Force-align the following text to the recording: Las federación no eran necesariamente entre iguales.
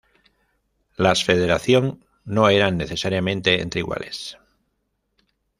Las 0.97 1.23
federación 1.23 2.03
no 2.25 2.49
eran 2.49 2.75
necesariamente 2.75 3.61
entre 3.61 3.81
iguales. 3.81 4.35